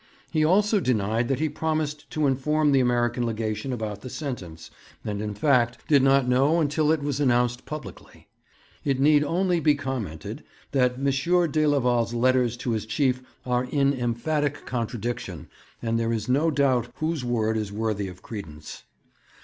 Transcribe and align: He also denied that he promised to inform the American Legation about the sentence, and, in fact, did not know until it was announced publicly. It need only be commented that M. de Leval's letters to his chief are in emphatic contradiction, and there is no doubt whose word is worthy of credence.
He 0.31 0.43
also 0.43 0.79
denied 0.79 1.27
that 1.27 1.37
he 1.37 1.47
promised 1.47 2.09
to 2.09 2.25
inform 2.25 2.71
the 2.71 2.79
American 2.79 3.23
Legation 3.23 3.71
about 3.71 4.01
the 4.01 4.09
sentence, 4.09 4.71
and, 5.05 5.21
in 5.21 5.35
fact, 5.35 5.87
did 5.87 6.01
not 6.01 6.27
know 6.27 6.59
until 6.59 6.91
it 6.91 7.03
was 7.03 7.19
announced 7.19 7.67
publicly. 7.67 8.27
It 8.83 8.99
need 8.99 9.23
only 9.23 9.59
be 9.59 9.75
commented 9.75 10.43
that 10.71 10.95
M. 10.97 11.03
de 11.51 11.67
Leval's 11.67 12.15
letters 12.15 12.57
to 12.57 12.71
his 12.71 12.87
chief 12.87 13.21
are 13.45 13.65
in 13.65 13.93
emphatic 13.93 14.65
contradiction, 14.65 15.49
and 15.83 15.99
there 15.99 16.11
is 16.11 16.27
no 16.27 16.49
doubt 16.49 16.87
whose 16.95 17.23
word 17.23 17.55
is 17.55 17.71
worthy 17.71 18.07
of 18.07 18.23
credence. 18.23 18.85